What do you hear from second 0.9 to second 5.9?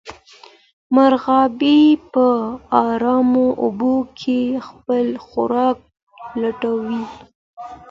مرغابۍ په ارامو اوبو کې خپل خوراک